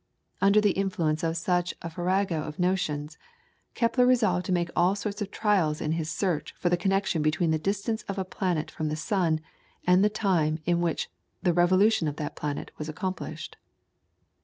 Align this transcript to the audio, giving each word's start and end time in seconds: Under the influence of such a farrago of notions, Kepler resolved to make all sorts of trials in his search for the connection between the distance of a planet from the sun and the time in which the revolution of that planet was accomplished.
Under 0.41 0.59
the 0.59 0.71
influence 0.71 1.21
of 1.21 1.37
such 1.37 1.75
a 1.83 1.87
farrago 1.87 2.41
of 2.41 2.57
notions, 2.57 3.19
Kepler 3.75 4.07
resolved 4.07 4.47
to 4.47 4.51
make 4.51 4.71
all 4.75 4.95
sorts 4.95 5.21
of 5.21 5.29
trials 5.29 5.79
in 5.79 5.91
his 5.91 6.09
search 6.09 6.55
for 6.57 6.69
the 6.69 6.75
connection 6.75 7.21
between 7.21 7.51
the 7.51 7.59
distance 7.59 8.01
of 8.09 8.17
a 8.17 8.25
planet 8.25 8.71
from 8.71 8.87
the 8.89 8.95
sun 8.95 9.41
and 9.85 10.03
the 10.03 10.09
time 10.09 10.57
in 10.65 10.81
which 10.81 11.07
the 11.43 11.53
revolution 11.53 12.07
of 12.07 12.15
that 12.15 12.35
planet 12.35 12.71
was 12.79 12.89
accomplished. 12.89 13.57